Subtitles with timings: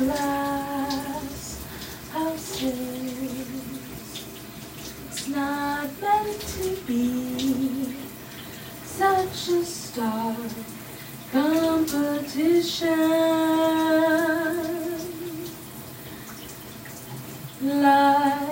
[0.00, 1.60] glass
[2.10, 2.72] houses.
[5.08, 7.94] It's not meant to be
[8.82, 10.36] such a star
[11.32, 12.88] competition.
[17.62, 18.49] Life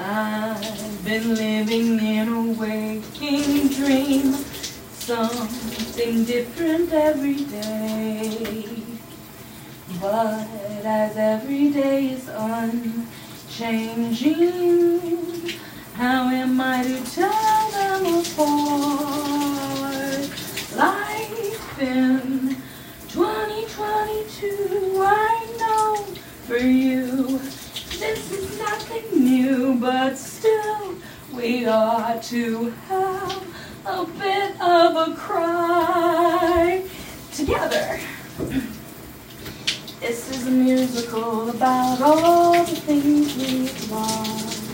[0.00, 4.32] I've been living in a waking dream,
[4.92, 8.82] something different every day.
[10.00, 10.46] But
[10.84, 13.08] as every day is unchanging,
[15.94, 19.88] how am I to tell them apart?
[20.76, 22.56] Life in
[23.08, 26.04] 2022, I know
[26.46, 27.40] for you,
[27.98, 30.96] this is nothing new, but still
[31.32, 33.42] we ought to have
[33.86, 36.82] a bit of a cry
[37.32, 38.00] together.
[40.00, 44.64] This is a musical about all the things we've lost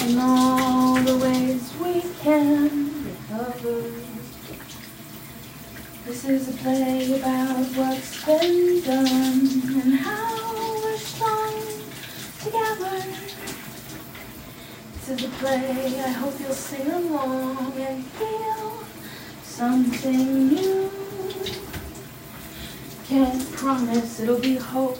[0.00, 3.92] and all the ways we can recover.
[6.04, 9.48] This is a play about what's been done
[9.80, 10.53] and how
[15.06, 18.84] This the play I hope you'll sing along and feel
[19.42, 20.90] something new.
[23.04, 24.96] Can't promise it'll be hope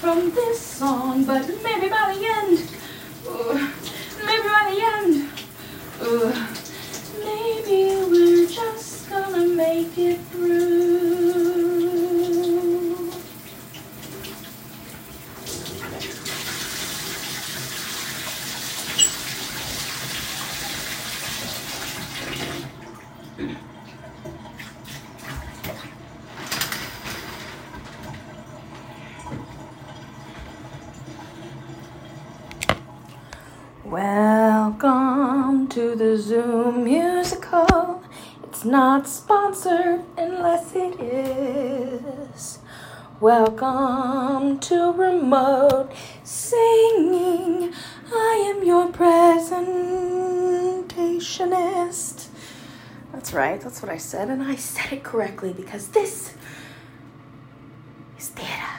[0.00, 2.77] from this song, but maybe by the end,
[33.84, 38.02] Welcome to the Zoom musical.
[38.42, 42.58] It's not sponsored unless it is.
[43.20, 45.92] Welcome to remote
[46.24, 47.72] singing.
[48.12, 51.67] I am your presentationist.
[53.28, 56.32] That's right, that's what I said, and I said it correctly because this
[58.18, 58.77] is theater.